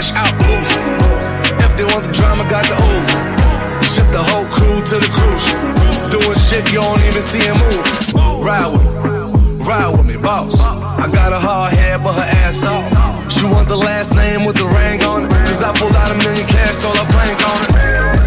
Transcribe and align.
fresh 0.00 0.12
out 0.14 0.32
losing. 0.48 0.88
If 1.60 1.76
they 1.76 1.84
want 1.84 2.04
the 2.06 2.12
drama, 2.12 2.48
got 2.48 2.64
the 2.64 2.76
ooze. 2.88 3.14
Ship 3.92 4.06
the 4.12 4.22
whole 4.22 4.46
crew 4.46 4.80
to 4.80 4.96
the 4.96 5.10
cruise. 5.16 5.46
Doing 6.10 6.38
shit 6.48 6.64
you 6.72 6.80
don't 6.80 7.02
even 7.04 7.22
see 7.22 7.40
him 7.40 7.56
move. 7.58 8.44
Ride 8.44 8.66
with 8.72 8.82
me, 8.82 9.64
ride 9.66 9.90
with 9.96 10.06
me, 10.06 10.16
boss. 10.16 10.58
I 10.60 11.08
got 11.12 11.32
a 11.32 11.38
hard 11.38 11.74
head, 11.74 12.02
but 12.02 12.14
her 12.14 12.28
ass 12.44 12.64
off. 12.64 13.30
She 13.30 13.44
want 13.44 13.68
the 13.68 13.76
last 13.76 14.14
name 14.14 14.44
with 14.44 14.56
the 14.56 14.64
ring 14.64 15.02
on 15.02 15.24
it. 15.24 15.30
Cause 15.46 15.62
I 15.62 15.72
pulled 15.76 15.92
out 15.92 16.10
a 16.10 16.16
million 16.16 16.46
cash, 16.46 16.82
told 16.82 16.96
her 16.96 17.08
plank 17.12 17.38
on 17.50 18.16
it. 18.16 18.19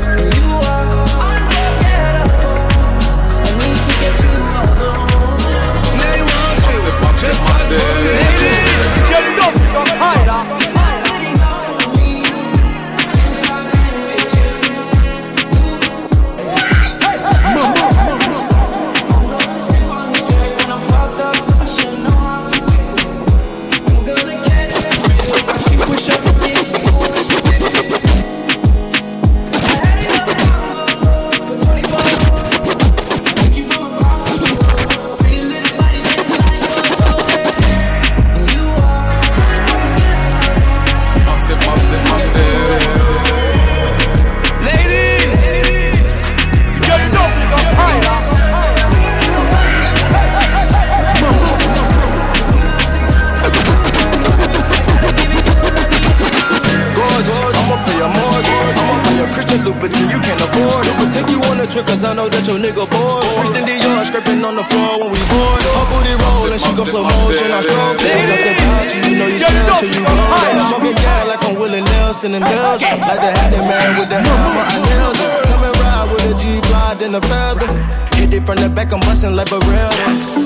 trick 61.73 61.88
cause 61.89 62.06
I 62.06 62.13
know 62.13 62.29
that 62.29 62.45
your 62.45 62.61
nigga 62.61 62.85
bored. 62.85 63.25
Christian 63.41 63.66
Dior 63.66 64.06
scraping 64.06 64.45
on 64.45 64.53
the 64.53 64.66
floor 64.69 65.01
when 65.01 65.09
we 65.09 65.22
bored. 65.25 65.61
Her 65.73 65.85
booty 65.89 66.13
rolling, 66.22 66.61
she 66.61 66.69
go 66.78 66.85
slow 66.85 67.01
motion. 67.01 67.50
I 67.50 67.66
stroke 67.66 67.97
it. 67.97 68.13
Something 68.29 68.57
about 68.61 68.85
you, 68.94 69.01
you 69.09 69.13
know 69.17 69.28
you 69.34 69.39
still 69.41 69.81
so 69.81 69.88
you 69.89 70.01
roll. 70.06 70.69
Smoking 70.69 70.97
down 71.01 71.25
like 71.34 71.41
I'm 71.41 71.57
Willie 71.57 71.81
Nelson 71.81 72.38
in 72.38 72.45
Belgium. 72.45 73.01
Like 73.01 73.17
the 73.25 73.31
Hattie 73.34 73.66
man 73.66 73.97
with 73.97 74.09
the 74.13 74.22
hammer, 74.22 74.66
I 74.69 74.78
nailed 74.85 75.17
it. 75.17 75.50
Come 75.50 75.63
and 75.66 75.75
ride 75.81 76.07
with 76.13 76.29
a 76.29 76.34
G-Fly, 76.38 76.94
then 77.01 77.17
a 77.17 77.22
feather. 77.25 78.12
From 78.43 78.59
the 78.59 78.67
back, 78.67 78.91
I'm 78.91 78.99
bustin' 78.99 79.35
like 79.39 79.51
a 79.55 79.59
real 79.63 79.91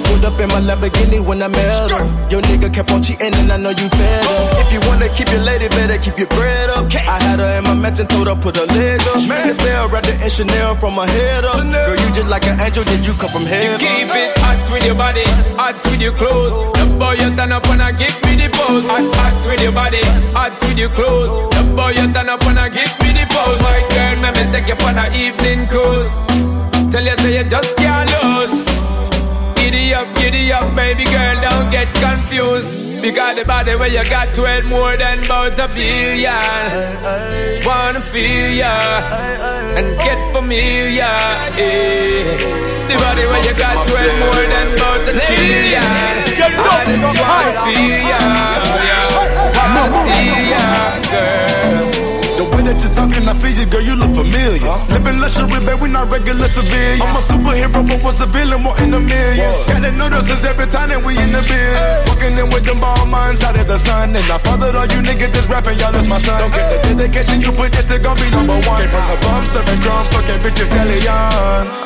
Pulled 0.06 0.26
up 0.26 0.38
in 0.38 0.50
my 0.54 0.62
head 0.62 1.90
up. 1.90 2.06
If 4.62 4.70
you 4.70 4.82
wanna 4.86 5.10
keep 5.10 5.30
your 5.34 5.42
lady, 5.42 5.68
better 5.70 5.98
keep 5.98 6.18
your 6.18 6.30
bread 6.30 6.70
up. 6.70 6.86
I 6.94 7.18
had 7.18 7.40
her 7.42 7.58
in 7.58 7.64
my 7.66 7.74
mansion, 7.74 8.06
told 8.06 8.28
her 8.28 8.36
put 8.36 8.56
her 8.58 8.70
leg 8.70 9.02
up. 9.02 9.26
Man, 9.26 9.50
the 9.50 9.56
bell 9.66 9.90
rather 9.90 10.14
in 10.14 10.30
Chanel. 10.30 10.76
From 10.78 10.94
her 10.94 11.10
head 11.10 11.46
up. 11.46 11.58
Girl, 11.58 11.98
you 11.98 12.10
just 12.14 12.30
like 12.30 12.46
an 12.46 12.62
angel, 12.62 12.84
did 12.86 13.02
you 13.02 13.14
come 13.18 13.32
from 13.34 13.50
heaven? 13.50 13.82
You 13.82 13.90
keep 13.90 14.14
it 14.14 14.38
hot 14.46 14.62
with 14.70 14.86
your 14.86 14.94
body, 14.94 15.26
hot 15.58 15.82
with 15.82 16.02
your 16.02 16.14
clothes. 16.14 16.78
The 16.78 16.86
boy 17.02 17.18
you 17.18 17.34
turn 17.34 17.52
up 17.52 17.66
and 17.66 17.82
I 17.82 17.92
give 17.98 18.14
me 18.30 18.38
the 18.38 18.50
pose. 18.54 18.86
Hot, 18.86 19.06
hot 19.18 19.36
with 19.50 19.62
your 19.66 19.74
body, 19.74 20.06
hot 20.38 20.54
with 20.62 20.78
your 20.78 20.94
clothes. 20.94 21.50
The 21.50 21.64
boy 21.74 21.98
you 21.98 22.06
turn 22.14 22.30
up 22.30 22.46
and 22.46 22.60
I 22.62 22.70
give 22.70 22.94
me 23.02 23.10
the 23.18 23.26
pose. 23.26 23.58
My 23.66 23.82
girl, 23.90 24.22
let 24.22 24.38
me 24.38 24.44
take 24.54 24.70
you 24.70 24.78
on 24.86 25.02
an 25.02 25.10
evening 25.18 25.66
cruise. 25.66 26.27
Tell 26.98 27.06
you 27.06 27.18
say 27.18 27.38
you 27.38 27.44
just 27.48 27.78
can't 27.78 28.10
lose. 28.10 28.66
Giddy 29.54 29.94
up, 29.94 30.08
giddy 30.16 30.52
up, 30.52 30.76
baby 30.76 31.04
girl, 31.04 31.38
don't 31.46 31.70
get 31.70 31.94
confused. 31.94 33.04
Because 33.04 33.36
the 33.36 33.46
body 33.46 33.76
where 33.76 33.88
you 33.88 34.02
got 34.10 34.34
to 34.34 34.46
it 34.46 34.66
more 34.66 34.98
than 34.98 35.24
about 35.24 35.60
a 35.60 35.68
billion. 35.68 36.42
Just 37.38 37.68
wanna 37.68 38.02
feel 38.02 38.50
ya 38.50 38.74
and 39.78 39.96
get 40.00 40.18
familiar. 40.34 41.14
Yeah. 41.54 42.34
The 42.90 42.96
body 42.98 43.26
where 43.30 43.44
you 43.46 43.54
got 43.62 43.78
to 43.78 43.94
it 44.02 44.14
more 44.18 44.46
than 44.50 44.68
about 44.74 45.06
a 45.06 45.14
trillion. 45.22 45.86
I 45.86 46.82
just 46.98 47.22
wanna 47.22 47.54
feel 47.62 48.02
ya. 48.10 48.17
That 52.68 52.84
you're 52.84 52.92
talking, 52.92 53.24
I 53.24 53.34
feel 53.40 53.56
you, 53.56 53.66
girl, 53.66 53.80
you 53.82 53.96
look 53.96 54.12
familiar. 54.12 54.60
Huh? 54.60 54.84
Living 54.92 55.18
luxury, 55.24 55.60
babe, 55.64 55.80
we 55.80 55.88
not 55.88 56.12
regular 56.12 56.52
civilians. 56.52 57.00
I'm 57.00 57.16
a 57.16 57.24
superhero, 57.24 57.80
but 57.88 58.00
was 58.04 58.20
a 58.20 58.28
villain, 58.28 58.60
more 58.62 58.76
in 58.84 58.92
the 58.92 59.00
millions. 59.00 59.64
Got 59.72 59.82
the 59.88 59.92
noodles 59.96 60.28
every 60.44 60.68
time 60.68 60.92
that 60.92 61.00
we 61.00 61.16
in 61.16 61.32
the 61.32 61.40
bed. 61.48 61.72
Hey. 61.80 62.04
Walking 62.12 62.36
in 62.36 62.48
with 62.52 62.68
them 62.68 62.84
ball 62.84 63.08
minds 63.08 63.42
out 63.48 63.56
of 63.56 63.66
the 63.66 63.80
sun. 63.80 64.12
And 64.12 64.28
I 64.28 64.38
fathered 64.44 64.76
all 64.76 64.88
you 64.92 65.00
niggas 65.00 65.32
that's 65.32 65.48
rapping, 65.48 65.80
y'all 65.80 65.96
is 65.96 66.08
my 66.12 66.20
son. 66.20 66.44
Don't 66.44 66.52
get 66.52 66.68
the 66.68 66.80
dedication 66.92 67.40
you 67.40 67.56
put, 67.56 67.72
this 67.72 67.88
they 67.88 68.00
gon' 68.04 68.20
be 68.20 68.28
number 68.36 68.60
one. 68.68 68.84
Came 68.84 68.92
from 68.92 69.06
the 69.08 69.18
bum, 69.24 69.44
serving 69.48 69.80
drum, 69.80 70.04
fucking 70.12 70.40
bitches, 70.44 70.68
stallions. 70.68 71.80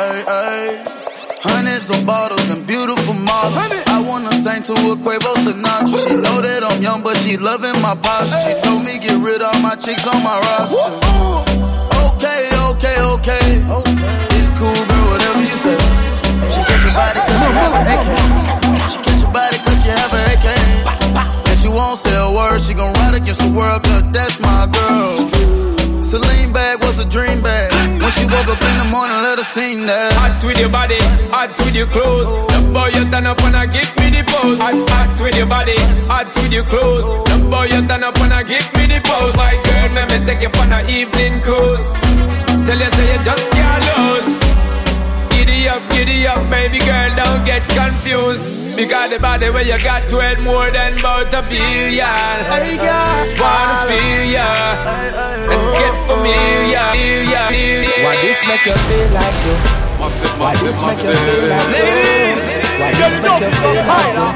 Hey, 0.00 0.24
hey. 0.24 1.05
Hundreds 1.52 1.90
of 1.90 2.04
bottles 2.06 2.48
and 2.50 2.66
beautiful 2.66 3.14
models. 3.14 3.58
I 3.86 4.02
wanna 4.06 4.32
sing 4.42 4.62
to 4.64 4.72
a 4.72 4.96
Quavo 4.96 5.32
Sinatra. 5.44 5.98
She 6.04 6.14
know 6.14 6.40
that 6.42 6.62
I'm 6.64 6.82
young, 6.82 7.02
but 7.02 7.16
she 7.18 7.36
loving 7.36 7.78
my 7.80 7.94
posture. 7.96 8.38
She 8.44 8.52
told 8.66 8.84
me 8.84 8.98
get 8.98 9.18
rid 9.18 9.40
of 9.42 9.54
my 9.62 9.74
chicks 9.76 10.06
on 10.06 10.18
my 10.22 10.36
roster. 10.46 10.76
Okay, 12.16 12.50
okay, 12.74 12.98
okay. 13.16 13.46
It's 14.36 14.50
cool, 14.58 14.74
girl, 14.74 15.04
whatever 15.14 15.42
you 15.42 15.56
say. 15.64 15.78
She 16.52 16.60
get 16.66 16.80
your 16.84 16.94
body 16.98 17.20
cause 17.22 17.38
she 17.40 17.50
have 17.54 17.74
an 17.78 17.86
AK. 17.94 18.08
She 18.90 18.98
get 19.06 19.16
your 19.22 19.32
body 19.32 19.58
cause 19.64 19.78
she 19.82 19.90
have 19.90 20.12
an 20.12 20.24
AK. 20.34 20.46
And 21.48 21.56
she 21.58 21.68
won't 21.68 21.98
say 21.98 22.16
a 22.16 22.30
word, 22.30 22.60
she 22.60 22.74
gon' 22.74 22.92
ride 23.00 23.14
against 23.14 23.40
the 23.40 23.50
world 23.50 23.82
cause 23.84 24.04
that's 24.12 24.40
my 24.40 24.66
girl. 24.66 25.14
Celine 26.02 26.35
she 28.26 28.34
woke 28.34 28.48
up 28.48 28.62
in 28.62 28.78
the 28.78 28.84
morning, 28.90 29.16
let 29.22 29.38
her 29.38 29.44
sing 29.44 29.86
that. 29.86 30.12
Hot 30.14 30.42
with 30.42 30.58
your 30.58 30.68
body, 30.68 30.98
hot 31.30 31.56
with 31.58 31.74
your 31.74 31.86
clothes. 31.86 32.26
The 32.52 32.60
boy 32.72 32.88
you 32.94 33.08
turn 33.10 33.26
up 33.26 33.40
and 33.42 33.56
I 33.56 33.66
give 33.66 33.90
me 33.98 34.10
the 34.10 34.22
pose. 34.26 34.58
Hot, 34.58 34.74
hot 34.90 35.20
with 35.20 35.36
your 35.36 35.46
body, 35.46 35.76
hot 36.10 36.34
with 36.34 36.52
your 36.52 36.64
clothes. 36.64 37.06
The 37.30 37.36
boy 37.48 37.66
you 37.70 37.86
turn 37.86 38.02
up 38.02 38.18
and 38.18 38.32
I 38.32 38.42
give 38.42 38.66
me 38.74 38.86
the 38.90 39.00
pose. 39.04 39.34
My 39.36 39.54
girl, 39.66 39.88
let 39.94 40.06
me 40.10 40.18
take 40.26 40.42
you 40.42 40.50
on 40.60 40.72
an 40.72 40.88
evening 40.90 41.40
cruise. 41.42 41.90
Tell 42.66 42.78
you 42.78 42.90
say 42.96 43.06
you 43.14 43.20
just 43.22 43.46
can't 43.50 43.82
lose. 43.94 44.30
Giddy 45.30 45.68
up, 45.68 45.82
giddy 45.90 46.26
up, 46.26 46.42
baby 46.50 46.78
girl, 46.78 47.10
don't 47.14 47.44
get 47.44 47.62
confused. 47.68 48.55
Because 48.76 49.08
the 49.08 49.18
body 49.18 49.48
where 49.48 49.64
you 49.64 49.78
got 49.80 50.04
to 50.12 50.20
it 50.20 50.38
more 50.44 50.70
than 50.70 51.00
about 51.00 51.32
a 51.32 51.40
billion. 51.48 52.04
I 52.04 52.76
just 52.76 53.40
wanna 53.40 53.88
feel 53.88 54.36
ya 54.36 54.44
and 55.48 55.64
get 55.80 55.96
familiar. 56.04 56.84
Why 58.04 58.20
this 58.20 58.44
make 58.44 58.68
you 58.68 58.76
feel 58.76 59.08
like 59.16 59.32
you? 59.48 59.56
Why 60.36 60.52
this 60.60 60.76
make 60.84 61.08
you 61.08 61.16
feel 61.16 61.48
like 61.48 61.72
you? 61.72 62.36
Why 62.76 62.92
Just 63.00 63.16
make 63.24 63.40
you 63.40 63.52
feel 63.64 63.80
higher. 63.88 64.28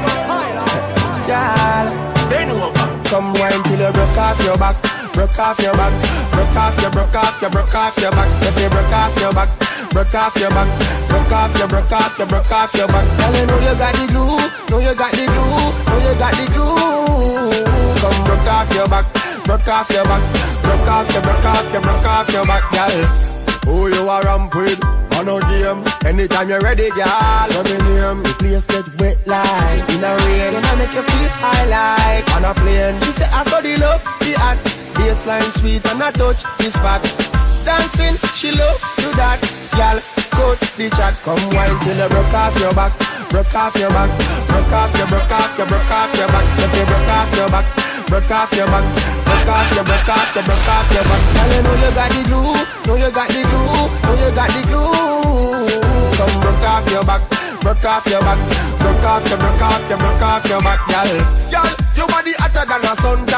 Girl, 1.29 1.87
bend 2.25 2.49
over. 2.49 2.87
Come 3.13 3.37
wine 3.37 3.61
till 3.69 3.77
you 3.77 3.93
broke 3.93 4.17
off 4.17 4.41
your 4.41 4.57
back, 4.57 4.73
broke 5.13 5.37
off 5.37 5.59
your 5.61 5.77
back, 5.77 5.93
broke 6.33 6.57
off 6.57 6.81
your, 6.81 6.89
broke 6.89 7.13
off 7.13 7.41
your, 7.41 7.51
broke 7.51 7.75
off 7.75 7.93
your 8.01 8.09
back. 8.09 8.29
If 8.41 8.57
you 8.57 8.69
broke 8.73 8.89
off 8.89 9.13
your 9.21 9.33
back, 9.37 9.49
broke 9.91 10.15
off 10.15 10.35
your 10.39 10.49
back, 10.49 10.67
broke 11.09 11.31
off 11.31 11.57
your, 11.57 11.67
broke 11.67 11.91
off 11.91 12.17
your, 12.17 12.27
broke 12.27 12.51
off 12.51 12.73
your 12.73 12.87
back. 12.87 13.05
Girl, 13.19 13.35
you 13.35 13.45
know 13.45 13.59
you 13.59 13.75
got 13.77 13.93
the 13.93 14.05
glue, 14.07 14.39
know 14.71 14.79
you 14.79 14.95
got 14.95 15.11
the 15.11 15.25
glue, 15.27 15.55
know 15.87 15.99
you 16.01 16.13
got 16.17 16.33
the 16.33 16.45
glue. 16.51 17.51
Come 17.99 18.23
broke 18.23 18.47
off 18.47 18.73
your 18.73 18.87
back, 18.87 19.05
broke 19.43 19.67
off 19.67 19.89
your 19.91 20.05
back, 20.05 20.23
broke 20.63 20.87
off 20.87 21.11
your, 21.13 21.21
broke 21.21 21.45
off 21.45 21.71
your, 21.71 21.81
broke 21.81 22.05
off 22.05 22.33
your 22.33 22.45
back, 22.45 22.63
girl. 22.71 23.31
Who 23.65 23.87
you 23.89 24.09
are 24.09 24.23
ramp 24.23 24.55
with? 24.55 24.83
On 25.17 25.25
no 25.25 25.39
game. 25.41 25.83
Anytime 26.05 26.49
you're 26.49 26.61
ready, 26.61 26.89
girl. 26.89 27.47
So 27.51 27.63
me 27.63 27.77
name. 27.77 28.23
The 28.23 28.35
place 28.39 28.65
get 28.65 28.87
wet 28.99 29.17
like 29.27 29.89
in 29.91 30.03
a 30.03 30.15
rain. 30.17 30.55
I 30.55 30.75
make 30.79 30.93
you 30.93 31.03
feel 31.03 31.29
high 31.37 31.65
like 31.69 32.35
on 32.35 32.45
a 32.45 32.53
plane. 32.55 32.95
You 32.95 33.11
say 33.11 33.25
I 33.25 33.43
saw 33.43 33.61
the 33.61 33.77
love, 33.77 34.03
the 34.21 34.35
act. 34.39 34.65
Baseline 34.95 35.43
sweet 35.59 35.85
and 35.85 36.01
I 36.01 36.11
touch 36.11 36.43
the 36.57 36.63
spot. 36.63 37.30
Dancing, 37.65 38.17
she 38.33 38.51
love 38.51 38.81
do 38.97 39.09
that. 39.17 39.37
Girl, 39.77 39.97
cut 40.33 40.59
the 40.77 40.89
chat. 40.97 41.13
Come 41.21 41.41
wine 41.53 41.77
till 41.85 41.97
you 41.97 42.09
broke 42.09 42.33
off 42.33 42.57
your 42.57 42.73
back. 42.73 42.93
Broke 43.29 43.53
off 43.53 43.75
your 43.77 43.89
back. 43.93 44.09
Broke 44.49 44.73
off 44.73 44.91
your, 44.97 45.07
broke 45.07 45.31
off 45.31 45.57
your, 45.57 45.67
broke 45.69 45.93
off 45.93 46.11
your 46.17 46.27
back. 46.27 46.45
If 46.57 46.73
you 46.73 46.85
broke 46.89 47.11
off 47.13 47.31
your 47.37 47.49
back. 47.53 47.65
Broke 48.09 48.31
off 48.31 48.51
your 48.51 48.67
back. 48.67 48.85
Broke 49.23 49.47
off 49.47 49.69
your, 49.71 49.85
broke 49.85 50.09
off 50.09 50.35
your, 50.35 50.43
broke 50.43 50.69
off 50.73 50.89
your 50.91 51.05
back. 51.05 51.21
Girl, 51.31 51.49
you 51.53 51.61
know 51.63 51.75
you 51.79 51.91
got 51.95 52.09
the 52.11 52.21
glue. 52.27 52.57
Know 52.85 52.95
you 52.99 53.11
got 53.13 53.29
the 53.29 53.41
glue. 53.45 53.87
Know 54.03 54.15
you 54.19 54.29
got 54.35 54.49
the 54.51 54.61
glue. 54.67 55.71
Come 56.17 56.35
broke 56.41 56.65
off 56.67 56.85
your 56.91 57.05
back. 57.05 57.21
Broke 57.61 57.85
off 57.85 58.05
your 58.09 58.21
back. 58.21 58.39
Broke 58.81 59.05
off 59.05 59.23
your, 59.29 59.37
broke 59.37 59.61
off 59.61 59.89
your, 59.89 59.97
broke 60.01 60.25
off 60.25 60.43
your 60.49 60.61
back, 60.65 60.81
girl. 60.89 61.09
Girl, 61.53 61.71
your 61.95 62.07
body 62.09 62.33
hotter 62.41 62.65
than 62.65 62.83
a 62.83 62.93
suntan. 62.97 63.30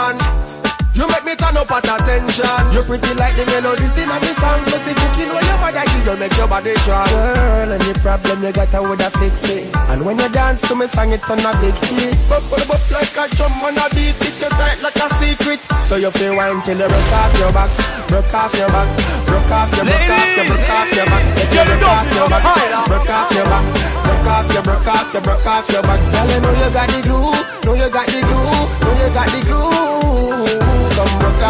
Up 1.63 1.71
at 1.71 1.87
attention. 1.87 2.59
You 2.75 2.83
pretty 2.83 3.15
like 3.15 3.35
the 3.39 3.47
melodies 3.47 3.95
in 3.95 4.11
me 4.11 4.31
song. 4.35 4.59
Plus 4.67 4.87
it 4.87 4.97
cooking 4.99 5.31
when 5.31 5.43
your 5.47 5.59
body 5.63 5.83
give 5.95 6.05
you 6.05 6.15
make 6.19 6.35
your 6.35 6.47
body 6.47 6.75
strong. 6.83 7.07
Girl, 7.07 7.71
any 7.71 7.93
problem 8.03 8.43
you 8.43 8.51
got, 8.51 8.73
I 8.75 8.79
woulda 8.83 9.09
fix 9.15 9.47
it. 9.47 9.71
And 9.87 10.03
when 10.03 10.19
you 10.19 10.29
dance 10.29 10.61
to 10.67 10.75
me 10.75 10.87
song, 10.87 11.11
it 11.15 11.23
on 11.31 11.39
a 11.39 11.51
big 11.63 11.75
hit. 11.87 12.15
Bop, 12.27 12.43
bop, 12.51 12.67
bop 12.67 12.83
like 12.91 13.15
a 13.15 13.23
drum 13.35 13.55
on 13.63 13.79
a 13.79 13.85
beat. 13.95 14.19
It 14.19 14.35
you 14.43 14.51
tight 14.51 14.83
like 14.83 14.99
a 14.99 15.07
secret. 15.15 15.59
So 15.79 15.95
you 15.95 16.11
feel 16.11 16.35
wine 16.35 16.59
till 16.67 16.77
you 16.77 16.87
broke 16.87 17.13
off 17.15 17.33
your 17.39 17.51
back, 17.55 17.71
broke 18.11 18.33
off 18.33 18.53
your 18.59 18.67
back, 18.67 18.87
broke 19.25 19.51
off 19.51 19.71
your, 19.71 19.85
broke 19.87 20.11
off 20.11 20.35
your, 20.35 20.45
broke 20.51 20.67
off 20.67 20.91
your 20.91 21.07
back. 21.07 21.23
If 21.39 21.49
you 21.55 21.63
broke 21.63 21.87
off 21.87 22.11
your 22.11 22.27
back, 22.27 22.43
broke 22.91 23.09
off 23.09 23.31
your 23.31 23.47
back, 23.47 23.65
broke 24.03 24.27
off 24.27 24.47
your, 24.51 24.63
broke 24.63 24.87
off 24.87 25.13
your, 25.13 25.21
broke 25.23 25.47
off 25.47 25.67
your 25.71 25.83
back. 25.83 25.99
Girl, 26.11 26.27
you 26.27 26.39
know 26.43 26.53
you 26.59 26.69
got 26.75 26.87
the 26.91 26.99
glue, 27.07 27.31
know 27.63 27.73
you 27.77 27.89
got 27.91 28.07
the 28.07 28.19
glue, 28.19 28.51
know 28.83 28.93
you 28.99 29.09
got 29.13 29.27
the 29.31 29.39
glue. 29.47 29.72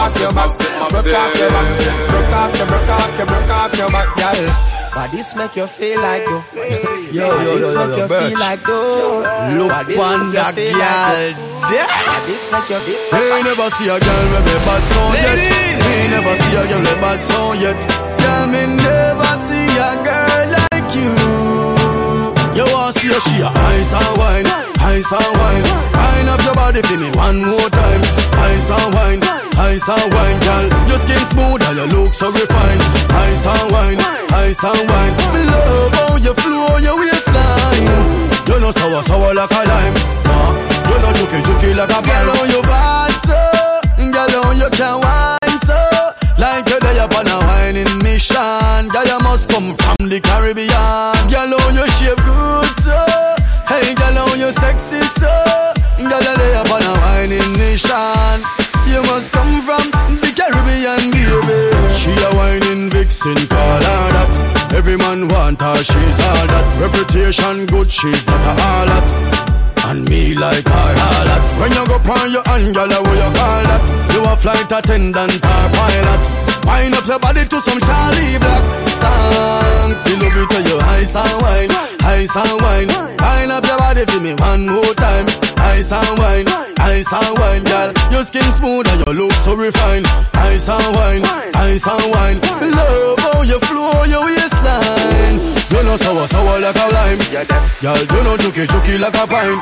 Off 0.03 0.19
your 0.19 0.35
back, 0.35 0.51
broke 0.51 1.15
off 1.15 1.39
your 1.39 1.47
back, 1.47 1.67
broke 2.11 2.35
off 2.35 2.57
your, 2.59 2.67
broke 2.67 2.89
off 2.91 3.17
your, 3.17 3.25
broke 3.25 3.49
off 3.55 3.77
your 3.77 3.87
back, 3.87 4.11
girl. 4.19 4.73
But 4.93 5.11
this 5.15 5.33
make 5.33 5.55
you 5.55 5.65
feel 5.65 6.01
like. 6.01 6.27
Yo, 6.27 7.23
yo, 7.23 7.55
this 7.55 7.71
yo, 7.71 7.87
make 7.87 7.95
yo, 7.95 8.03
you 8.03 8.07
feel 8.11 8.39
like 8.39 8.63
though. 8.67 9.23
Look 9.55 9.87
this 9.87 9.97
on 10.03 10.27
make 10.27 10.27
you 10.27 10.43
that 10.43 10.55
girl 10.59 10.75
though. 10.75 11.71
there. 11.71 11.87
But 11.87 12.19
This 12.27 12.51
make 12.51 12.67
you 12.67 12.83
this 12.83 13.07
Me 13.15 13.19
make 13.31 13.47
never 13.47 13.69
see 13.71 13.87
a 13.87 13.95
girl 13.95 14.25
with 14.27 14.43
me 14.43 14.55
bad 14.67 14.83
sound 14.91 15.15
yet. 15.23 15.39
Me 15.79 15.95
never 16.11 16.35
see 16.35 16.51
a 16.51 16.63
girl 16.67 16.83
with 16.83 16.99
bad 16.99 17.19
sound 17.23 17.63
yet. 17.63 17.79
Girl, 18.19 18.43
me 18.51 18.61
never 18.75 19.33
see 19.47 19.71
a 19.71 19.91
girl 20.03 20.45
like 20.51 20.91
you. 20.99 21.15
You 22.59 22.67
want 22.75 22.91
see 22.99 23.07
a 23.07 23.19
she 23.23 23.39
a 23.39 23.47
ice 23.47 23.95
and 23.95 24.17
wine, 24.19 24.47
ice 24.83 25.11
and 25.15 25.31
wine. 25.39 25.92
Up 26.33 26.41
your 26.41 26.53
body 26.57 26.81
for 26.81 26.97
me 26.97 27.09
one 27.13 27.45
more 27.45 27.69
time. 27.69 28.01
Ice 28.49 28.69
and 28.73 28.89
wine, 28.95 29.21
ice 29.61 29.85
and 29.85 30.07
wine, 30.13 30.39
girl. 30.41 30.65
Your 30.89 30.97
skin 30.99 31.21
smooth 31.29 31.61
and 31.61 31.77
your 31.77 31.87
look 31.93 32.13
so 32.13 32.31
refined. 32.31 32.81
Ice 33.13 33.45
and 33.45 33.71
wine, 33.71 33.99
ice 34.33 34.57
and 34.65 34.83
wine. 34.89 35.13
Me 35.33 35.41
love 35.45 35.93
how 35.93 36.15
you 36.17 36.33
flow 36.41 36.77
your 36.81 36.97
waistline. 36.97 37.85
You 38.49 38.59
know 38.59 38.71
sour 38.71 39.03
sour 39.03 39.33
like 39.33 39.51
a 39.51 39.61
lime. 39.61 39.93
Nah, 40.25 40.57
you 40.89 40.97
know 41.05 41.11
juky 41.13 41.39
juky 41.45 41.69
like 41.77 41.93
a 41.93 42.01
girl. 42.01 42.27
How 42.33 42.43
you 42.49 42.61
bad 42.65 43.13
so, 43.29 43.37
girl 44.11 44.43
how 44.43 44.51
you 44.57 44.69
can 44.73 44.95
wine 45.05 45.59
so. 45.69 45.77
Like 46.41 46.67
you're 46.67 46.79
there 46.81 47.05
upon 47.05 47.27
a 47.27 47.37
whining 47.45 47.93
mission. 48.01 48.89
Girl 48.89 49.05
you 49.05 49.19
must 49.21 49.49
come 49.49 49.75
from 49.77 50.09
the 50.09 50.19
Caribbean. 50.19 51.13
Girl 51.29 51.53
how 51.61 51.69
you 51.77 51.85
shape 52.01 52.17
vixen, 63.23 63.47
call 63.47 63.81
her 63.81 64.07
that. 64.11 64.73
Every 64.73 64.97
man 64.97 65.27
want 65.27 65.61
her, 65.61 65.75
she's 65.77 66.19
all 66.27 66.47
that. 66.47 66.65
Reputation 66.79 67.65
good, 67.65 67.91
she's 67.91 68.25
not 68.27 68.41
a 68.41 68.53
harlot. 68.61 69.07
And 69.89 70.07
me 70.09 70.33
like 70.33 70.67
her 70.67 70.93
harlot. 70.95 71.43
When 71.59 71.71
you 71.71 71.83
go 71.87 71.97
on 71.99 72.31
your 72.31 72.43
girl, 72.73 73.03
what 73.03 73.15
you 73.15 73.29
call 73.35 73.63
that? 73.69 73.83
You 74.13 74.21
a 74.23 74.35
flight 74.37 74.71
attendant 74.71 75.35
or 75.35 75.65
pilot. 75.71 76.43
Wind 76.65 76.95
up 76.95 77.05
your 77.07 77.19
body 77.19 77.43
to 77.45 77.59
some 77.59 77.79
Charly 77.79 78.39
Black 78.39 78.63
songs. 78.87 79.99
We 80.07 80.15
love 80.15 80.35
you 80.35 80.47
to 80.47 80.59
your 80.69 80.81
ice 80.95 81.15
and 81.15 81.37
wine, 81.43 81.71
ice 82.03 82.35
and 82.35 82.55
wine. 82.61 82.89
Wind 83.19 83.51
up 83.51 83.65
your 83.65 83.77
body 83.77 84.05
for 84.05 84.19
me 84.19 84.33
one 84.39 84.67
more 84.67 84.95
time. 84.95 85.27
Ice 85.59 85.91
and 85.91 86.17
wine, 86.17 86.47
ice 86.79 87.11
and 87.11 87.37
wine, 87.37 87.63
girl. 87.63 87.91
Your 88.11 88.23
skin 88.23 88.47
smooth 88.55 88.87
and 88.87 89.05
your 89.05 89.15
look 89.15 89.33
so 89.43 89.55
refined. 89.55 90.07
Ice 90.33 90.69
and 90.69 90.95
wine, 90.95 91.23
ice 91.55 91.85
and 91.87 92.11
wine. 92.11 92.39
Love 92.71 93.12
you 93.73 94.11
your 94.11 94.25
waistline. 94.25 95.37
You 95.73 95.81
know 95.83 95.97
sour, 95.97 96.27
sour 96.27 96.59
like 96.59 96.75
a 96.75 96.85
lime. 96.93 97.21
Girl, 97.81 97.97
you 97.97 98.21
know 98.23 98.37
juky, 98.37 98.65
juky 98.67 98.99
like 98.99 99.15
a 99.15 99.25
pine. 99.27 99.59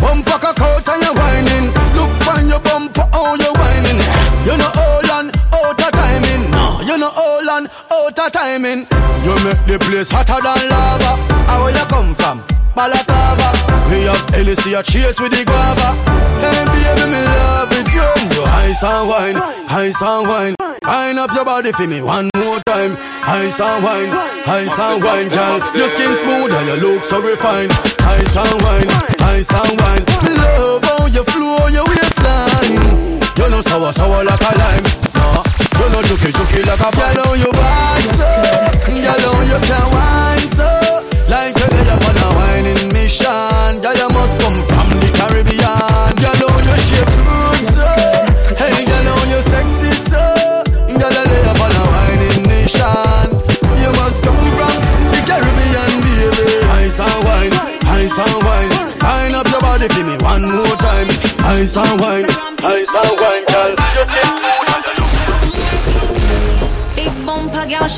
Bumper 0.00 0.38
cock 0.42 0.60
out 0.60 0.88
and 0.88 1.02
you 1.02 1.12
whining. 1.14 1.66
Look 1.94 2.26
on 2.26 2.48
your 2.48 2.60
bumper, 2.60 3.06
oh, 3.12 3.22
how 3.22 3.36
you 3.38 3.52
whining. 3.54 4.00
You 4.46 4.56
know 4.58 4.70
all 4.74 5.10
on, 5.14 5.30
out 5.54 5.78
of 5.78 5.90
timing. 5.94 6.42
You 6.86 6.98
know 6.98 7.12
all 7.14 7.50
on, 7.50 7.70
out 7.90 8.18
of 8.18 8.32
timing. 8.32 8.86
You 9.22 9.34
make 9.46 9.62
the 9.70 9.78
place 9.78 10.10
hotter 10.10 10.42
than 10.42 10.62
lava. 10.68 11.14
How 11.46 11.68
you 11.68 11.86
come 11.86 12.14
from? 12.16 12.42
Balaclava. 12.74 13.52
We 13.90 14.02
have 14.10 14.28
Hennessy 14.30 14.74
a 14.74 14.82
chase 14.82 15.20
with 15.20 15.30
the 15.30 15.44
guava. 15.44 15.94
Hey 16.42 16.64
baby, 16.66 16.82
me 17.12 17.20
love 17.22 17.70
it. 17.70 17.86
You 17.94 18.02
You 18.34 18.42
ice 18.44 18.82
and 18.82 19.08
wine, 19.08 19.36
ice 19.68 20.02
and 20.02 20.28
wine. 20.28 20.61
Wine 20.84 21.18
up 21.18 21.32
your 21.34 21.44
body 21.44 21.72
for 21.72 21.86
me 21.86 22.02
one 22.02 22.28
more 22.36 22.58
time. 22.66 22.96
Ice 23.24 23.60
and 23.60 23.84
wine, 23.84 24.10
ice 24.10 24.78
and 24.78 25.02
wine, 25.02 25.28
girl. 25.30 25.58
Your 25.78 25.88
skin 25.88 26.14
smooth 26.22 26.52
and 26.52 26.66
your 26.66 26.76
look 26.78 27.04
so 27.04 27.20
refined. 27.22 27.72
Ice 28.02 28.36
and 28.36 28.62
wine, 28.62 28.90
ice 29.22 29.50
and 29.52 29.80
wine. 29.80 30.04
Love 30.36 30.84
how 30.84 31.06
you 31.06 31.24
flow 31.24 31.66
your 31.68 31.84
waistline. 31.86 33.20
You 33.38 33.48
know 33.50 33.60
sour, 33.62 33.92
sour 33.92 34.24
like 34.24 34.40
a 34.40 34.52
lime. 34.58 34.84
No, 35.14 35.42
you 35.78 35.86
know 35.92 36.02
juky, 36.02 36.30
juky 36.32 36.66
like 36.66 36.80
a 36.80 36.90
girl. 36.96 37.24
How 37.24 37.34
you 37.34 37.52
bad 37.52 38.02
so, 38.18 38.92
girl 38.92 39.20
how 39.20 39.40
you 39.42 39.58
can 39.66 39.86
wine 39.92 40.48
so. 40.56 40.81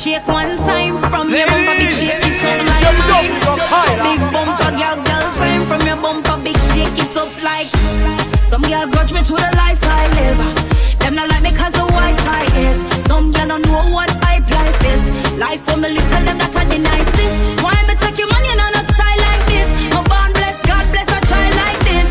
Shake 0.05 0.27
one 0.27 0.55
time 0.69 1.01
from 1.09 1.33
your 1.33 1.47
bumper, 1.49 1.75
big 1.81 1.89
shake 1.89 2.13
it 2.29 2.37
up 2.45 2.61
like 2.69 2.93
mine. 3.09 3.41
don't 3.41 3.57
go 3.57 3.65
higher. 3.73 3.97
Big 4.05 4.21
bumper, 4.29 4.71
girl, 4.77 4.97
girl, 5.01 5.25
time 5.41 5.63
from 5.65 5.81
your 5.81 5.97
bumper, 5.97 6.37
big 6.45 6.59
shake 6.69 6.93
it 6.93 7.17
up 7.17 7.33
like. 7.41 7.65
Some 8.45 8.61
girl 8.69 8.85
grudge 8.85 9.13
me 9.17 9.25
to 9.25 9.33
the 9.33 9.49
life 9.57 9.81
I 9.81 10.05
live. 10.13 10.39
Them 11.01 11.15
not 11.17 11.25
like 11.33 11.41
me 11.41 11.51
cause 11.57 11.73
the 11.73 11.89
Wi-Fi 11.89 12.45
is. 12.69 12.77
Some 13.09 13.33
girl 13.33 13.47
don't 13.49 13.65
know 13.65 13.81
what 13.97 14.13
hype 14.21 14.45
life 14.45 14.77
is. 14.93 15.03
Life 15.41 15.61
for 15.65 15.77
me 15.81 15.89
little 15.89 16.21
them 16.21 16.37
that 16.37 16.53
are 16.53 16.67
the 16.69 16.77
nicest. 16.85 17.65
Why 17.65 17.73
me 17.89 17.97
take 17.97 18.21
your 18.21 18.29
money 18.29 18.53
and 18.53 18.61
on 18.61 18.77
a 18.77 18.83
style 18.85 19.19
like 19.25 19.43
this? 19.49 19.69
No 19.89 20.05
born 20.05 20.29
bless, 20.37 20.57
God 20.69 20.85
bless 20.93 21.09
a 21.17 21.19
child 21.25 21.53
like 21.65 21.81
this. 21.81 22.09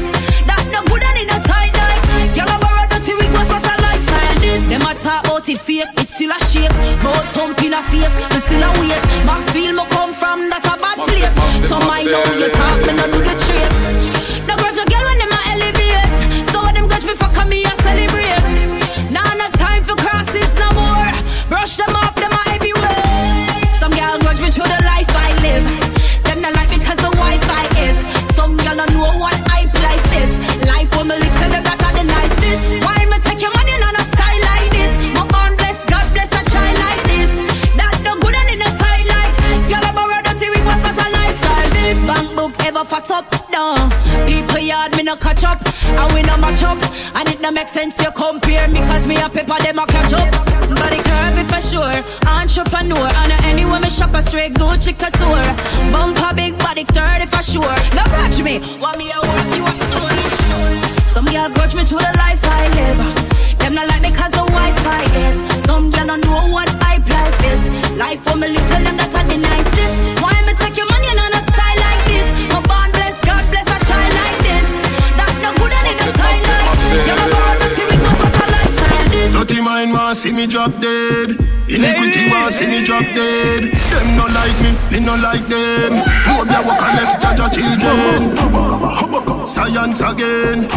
That 0.50 0.66
no 0.74 0.82
good 0.90 0.98
and 0.98 1.18
in 1.22 1.30
a 1.30 1.38
tight 1.46 1.70
night. 1.78 2.02
Girl, 2.34 2.50
I 2.50 2.58
borrow 2.58 2.90
dirty 2.90 3.14
wig, 3.22 3.30
what's 3.38 3.54
what 3.54 3.62
a 3.62 3.74
lifestyle 3.86 4.34
this? 4.42 4.62
Them 4.66 4.82
a 4.82 4.92
talk 4.98 5.22
about 5.30 5.46
it 5.46 5.62
fake, 5.62 5.94
it 5.94 6.08
still 6.10 6.34
a 6.34 6.34
shake. 6.34 6.42
Both 6.42 6.42
thump 6.42 6.43
in 7.74 7.80
a 7.80 7.82
face, 7.90 8.14
me 8.34 8.40
still 8.46 8.62
a 8.62 8.70
wait. 8.78 9.02
Max 9.26 9.50
feel 9.50 9.72
me 9.72 9.84
come 9.90 10.14
from 10.14 10.48
that 10.50 10.62
a 10.62 10.74
bad 10.78 10.98
place. 11.02 11.34
So 11.66 11.76
I 11.80 12.04
know 12.06 12.22
sense 47.74 47.98
you 48.04 48.10
compare 48.12 48.68
me, 48.68 48.78
cause 48.86 49.04
me 49.04 49.16
a 49.16 49.28
paper 49.28 49.58
them 49.64 49.80
a 49.80 49.86
catch 49.86 50.12
up. 50.12 50.30
Body 50.78 51.00
curvy 51.08 51.44
for 51.50 51.60
sure, 51.60 51.96
entrepreneur. 52.22 53.08
And 53.20 53.32
anywhere 53.50 53.80
me 53.80 53.90
shop 53.90 54.14
a 54.14 54.22
straight 54.22 54.54
Gucci 54.54 54.94
couture. 54.94 55.48
Bumper 55.92 56.32
big 56.34 56.56
body 56.56 56.84
sturdy 56.84 57.26
for 57.26 57.42
sure. 57.42 57.76
No 57.98 58.02
grudge 58.14 58.40
me, 58.46 58.54
want 58.78 58.96
me 58.98 59.10
a 59.10 59.18
work 59.18 59.50
you 59.58 59.66
a 59.66 59.74
store. 59.84 60.14
Some 61.14 61.26
girl 61.26 61.50
grudge 61.50 61.74
me 61.74 61.84
to 61.90 61.96
the 61.98 62.12
life 62.22 62.42
I 62.44 62.62
live. 62.78 63.00
Them 63.58 63.74
not 63.74 63.88
like 63.88 64.02
me 64.02 64.10
cause 64.12 64.30
the 64.38 64.46
Wi-Fi 64.54 65.02
is. 65.26 65.36
Some 65.66 65.90
girl 65.90 66.06
don't 66.06 66.22
know 66.24 66.52
what 66.54 66.68
hype 66.78 67.06
life 67.10 67.38
is. 67.52 67.62
Life 67.98 68.20
for 68.22 68.36
me 68.36 68.48
little 68.54 68.82
them 68.86 68.96
that 69.02 69.14
are 69.18 69.26
the 69.26 69.36
Mind 79.84 79.96
want 79.98 80.16
see 80.16 80.32
me 80.32 80.46
drop 80.46 80.72
dead. 80.80 81.28
Iniquity 81.68 82.30
want 82.32 82.54
see 82.54 82.68
me 82.72 82.86
drop 82.86 83.04
dead. 83.12 83.64
Them 83.92 84.16
no 84.16 84.24
like 84.32 84.58
me, 84.64 84.72
me 84.90 85.04
no 85.04 85.14
like 85.16 85.46
them. 85.46 85.92
Hope 86.24 86.48
ya 86.48 86.62
walk 86.64 86.80
and 86.80 86.96
left 86.96 87.20
judge 87.36 87.52
children. 87.56 88.32
Science 89.46 90.00
again, 90.00 90.68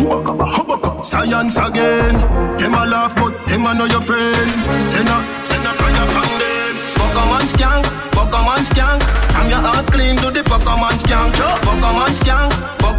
science 1.01 1.55
again. 1.55 2.19
Them 2.59 2.73
a 2.73 2.85
laugh 2.85 3.15
but 3.15 3.31
them 3.47 3.65
a 3.65 3.73
know 3.73 3.85
your 3.85 4.01
friend. 4.01 4.51
Send 4.91 5.07
a, 5.07 5.17
send 5.47 5.63
a 5.63 5.71
fire 5.79 6.07
from 6.11 6.27
them. 6.43 6.75
Pokemon 6.99 7.45
skank, 7.53 7.85
Pokemon 8.11 8.59
skank. 8.67 9.01
Come 9.31 9.49
your 9.49 9.61
heart 9.63 9.87
clean 9.87 10.17
to 10.17 10.31
the 10.31 10.41
Pokemon 10.43 10.91
skank. 10.99 11.31
Pokemon 11.63 12.11
skank, 12.19 12.51
Pokemon 12.83 12.91
skank. 12.91 12.96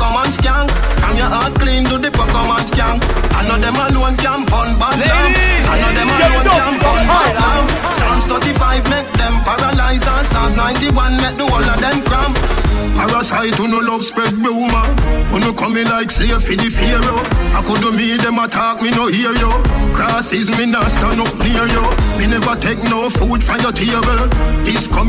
Like 15.99 16.13
slave 16.13 16.41
for 16.41 16.55
the 16.55 16.71
pharaoh. 16.71 17.23
I 17.59 17.61
could 17.67 17.81
do 17.83 17.91
me 17.91 18.17
them 18.19 18.39
attack 18.39 18.81
me 18.81 18.91
no 18.91 19.09
hear 19.09 19.35
you. 19.35 19.51
Crosses 19.99 20.47
me 20.57 20.65
not 20.67 20.87
stand 20.95 21.19
up 21.19 21.35
near 21.43 21.67
you. 21.67 21.83
Me 22.19 22.25
never 22.31 22.55
take 22.63 22.79
no 22.87 23.11
food 23.11 23.43
from 23.43 23.59
your 23.59 23.75
table. 23.75 24.23
This 24.63 24.87
here 24.87 25.08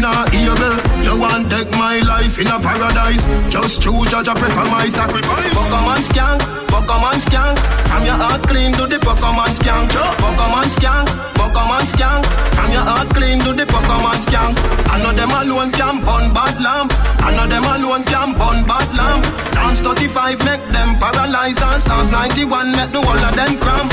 not 0.00 0.32
evil. 0.34 0.74
You 1.02 1.18
want 1.18 1.50
take 1.50 1.70
my 1.72 1.98
life 2.00 2.38
in 2.38 2.46
a 2.48 2.58
paradise. 2.58 3.26
Just 3.50 3.82
choose 3.82 4.10
judge 4.10 4.28
I 4.28 4.34
prefer 4.34 4.66
my 4.70 4.88
sacrifice. 4.88 5.54
Pokemon 5.54 6.00
skank, 6.08 6.40
Pokemon 6.70 7.18
skank. 7.26 7.56
I'm 7.90 8.04
your 8.06 8.18
heart 8.18 8.42
clean 8.42 8.72
to 8.72 8.86
the 8.86 8.98
Pokemon 8.98 9.52
skank. 9.58 9.90
Pokemon 10.22 10.68
skank, 10.76 11.06
Pokemon 11.34 11.84
skank. 11.92 12.22
I'm 12.58 12.72
your 12.72 12.86
heart 12.86 13.08
clean 13.10 13.38
to 13.40 13.52
the 13.52 13.64
Pokemon 13.64 14.18
skank. 14.26 14.54
I 14.88 15.02
know 15.02 15.12
them 15.12 15.30
alone 15.30 15.72
can 15.72 15.96
burn 16.04 16.32
bad 16.34 16.56
lamp. 16.60 16.92
I 17.22 17.34
know 17.34 17.46
them 17.46 17.64
alone 17.64 18.04
can 18.04 18.32
burn 18.38 18.66
bad 18.66 18.88
lamp. 18.94 19.24
Psalms 19.54 19.80
35 19.80 20.44
make 20.44 20.64
them 20.72 20.96
paralyze 20.96 21.60
and 21.60 21.82
Psalms 21.82 22.10
91 22.10 22.72
make 22.72 22.90
the 22.90 23.02
whole 23.02 23.18
of 23.18 23.34
them 23.36 23.52
cramp 23.58 23.92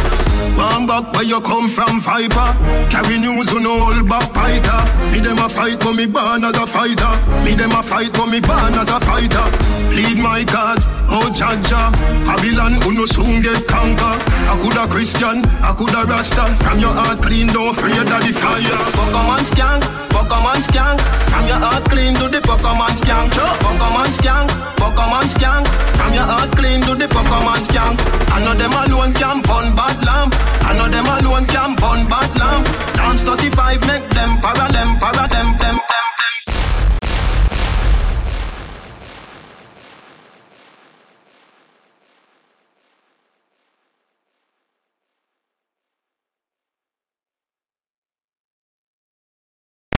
where 1.04 1.24
you 1.24 1.42
come 1.42 1.68
from, 1.68 2.00
fighter? 2.00 2.50
Carry 2.90 3.20
news 3.20 3.52
on 3.54 3.66
all 3.66 4.04
back 4.08 4.32
fighter. 4.32 5.12
Me 5.12 5.20
them 5.20 5.38
a 5.40 5.50
fight 5.50 5.82
for 5.82 5.94
me 5.94 6.06
born 6.06 6.44
as 6.46 6.58
a 6.58 6.66
fighter. 6.66 7.12
Me 7.44 7.54
them 7.54 7.72
a 7.72 7.84
fight 7.84 8.16
for 8.16 8.28
me 8.28 8.40
born 8.40 8.74
as 8.74 8.90
a 8.90 9.00
fighter. 9.00 9.46
Lead 9.96 10.18
my 10.18 10.44
cause, 10.46 10.86
oh 11.10 11.28
Jah 11.36 11.60
Jah. 11.68 11.92
Babylon, 12.25 12.80
who 12.82 12.94
no 12.94 13.06
soon 13.06 13.42
get 13.42 13.68
conquer. 13.68 14.16
I 14.48 14.60
could 14.62 14.78
a 14.78 14.88
Christian, 14.88 15.44
I 15.60 15.74
could 15.75 15.94
a 15.94 16.06
Rasta. 16.06 16.46
From 16.64 16.80
your 16.80 16.94
heart 16.94 17.22
clean, 17.22 17.48
don't 17.48 17.75
fear 17.75 18.04
that 18.04 18.24
the 18.24 18.32
fire. 18.32 18.80
Pokemon 18.96 19.44
scan, 19.52 19.82
Pokemon 20.16 20.60
scan. 20.70 20.98
From 21.32 21.48
your 21.48 21.60
heart 21.60 21.84
clean 21.92 22.14
to 22.16 22.28
the 22.30 22.40
Pokemon 22.40 22.96
scan. 23.04 23.30
Pokemon 23.32 24.08
scan, 24.16 24.48
Pokemon 24.80 25.28
scan. 25.36 25.66
From 26.00 26.14
your 26.14 26.24
heart 26.24 26.52
clean 26.56 26.82
to 26.82 26.96
the 26.96 27.08
Pokemon 27.08 27.60
scan. 27.66 27.98
I 28.36 28.44
know 28.44 28.54
them 28.54 28.72
alone 28.72 29.14
can 29.14 29.42
45 33.38 33.88
make 33.88 34.10
them 34.12 34.38
paralyzed 34.42 34.75